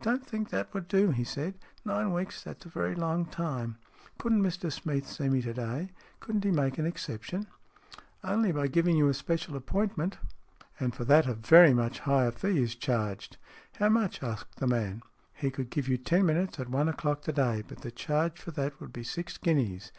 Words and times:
"Don't 0.00 0.24
think 0.26 0.48
that 0.48 0.72
would 0.72 0.88
do," 0.88 1.10
he 1.10 1.22
said. 1.22 1.52
"Nine 1.84 2.10
weeks 2.14 2.42
that's 2.42 2.64
a 2.64 2.68
very 2.70 2.94
long 2.94 3.26
time. 3.26 3.76
Couldn't 4.16 4.42
Mr 4.42 4.72
Smeath 4.72 5.06
see 5.06 5.28
me 5.28 5.42
to 5.42 5.52
day? 5.52 5.90
Couldn't 6.18 6.44
he 6.44 6.50
make 6.50 6.78
an 6.78 6.86
exception?" 6.86 7.46
"Only 8.32 8.52
by 8.52 8.68
giving 8.68 8.96
you 8.96 9.10
a 9.10 9.12
special 9.12 9.54
appointment. 9.54 10.14
UES 10.14 10.20
IN 10.22 10.28
GREY 10.78 10.84
And 10.86 10.94
for 10.94 11.04
that 11.04 11.26
a 11.26 11.34
very 11.34 11.74
much 11.74 11.98
higher 11.98 12.30
fee 12.30 12.62
is 12.62 12.74
charged."" 12.74 13.36
How 13.78 13.90
much?" 13.90 14.22
asked 14.22 14.56
the 14.60 14.66
man." 14.66 15.02
He 15.34 15.50
could 15.50 15.68
give 15.68 15.88
you 15.90 15.98
ten 15.98 16.24
minutes 16.24 16.58
at 16.58 16.70
one 16.70 16.88
o'clock 16.88 17.20
to 17.24 17.32
day. 17.32 17.62
But 17.68 17.82
the 17.82 17.90
charge 17.90 18.40
for 18.40 18.52
that 18.52 18.80
would 18.80 18.94
be 18.94 19.04
six 19.04 19.36
guineas. 19.36 19.92